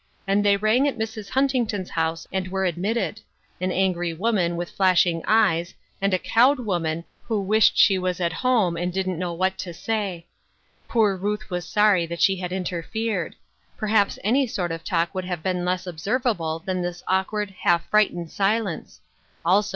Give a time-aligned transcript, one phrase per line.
[0.25, 1.91] And they rang at Mrs, Huntington's
[2.31, 3.21] and were admitted—
[3.61, 7.39] an angry 146 Ruth Erskine's Crosses, woman, with flashing eyes, and a cowed woman, who
[7.39, 10.25] wished she was at home, and didn't know what to say.
[10.87, 13.35] Poor Ruth was sorry that sLe had interfered.
[13.77, 18.31] Perhaps any sort of talk would have been less observable that this awkward, half frightened
[18.31, 19.01] silence;
[19.45, 19.69] also.